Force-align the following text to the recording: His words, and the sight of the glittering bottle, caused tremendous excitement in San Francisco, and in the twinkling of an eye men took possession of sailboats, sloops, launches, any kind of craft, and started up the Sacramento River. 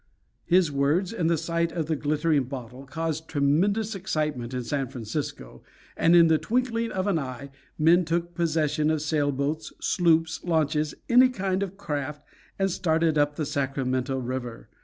His 0.45 0.71
words, 0.71 1.13
and 1.13 1.29
the 1.29 1.37
sight 1.37 1.71
of 1.71 1.85
the 1.85 1.95
glittering 1.95 2.45
bottle, 2.45 2.87
caused 2.87 3.27
tremendous 3.27 3.93
excitement 3.93 4.51
in 4.51 4.63
San 4.63 4.87
Francisco, 4.87 5.61
and 5.95 6.15
in 6.15 6.25
the 6.27 6.39
twinkling 6.39 6.91
of 6.91 7.05
an 7.05 7.19
eye 7.19 7.51
men 7.77 8.03
took 8.03 8.33
possession 8.33 8.89
of 8.89 9.03
sailboats, 9.03 9.71
sloops, 9.79 10.43
launches, 10.43 10.95
any 11.07 11.29
kind 11.29 11.61
of 11.61 11.77
craft, 11.77 12.25
and 12.57 12.71
started 12.71 13.19
up 13.19 13.35
the 13.35 13.45
Sacramento 13.45 14.17
River. 14.17 14.69